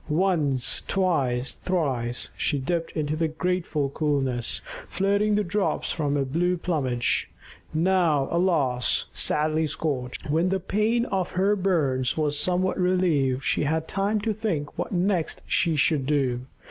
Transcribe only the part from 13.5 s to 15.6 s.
had time to think what next